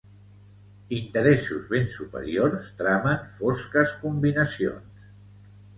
[0.99, 5.11] Interessos ben superiors tramen fosques combinacions.